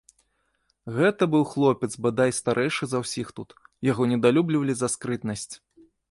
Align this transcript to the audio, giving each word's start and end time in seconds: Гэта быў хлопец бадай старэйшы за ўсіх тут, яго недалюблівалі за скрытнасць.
Гэта 0.95 1.23
быў 1.33 1.43
хлопец 1.51 1.89
бадай 2.05 2.33
старэйшы 2.37 2.89
за 2.93 2.97
ўсіх 3.03 3.27
тут, 3.39 3.49
яго 3.91 4.07
недалюблівалі 4.13 4.73
за 4.79 4.87
скрытнасць. 4.95 5.47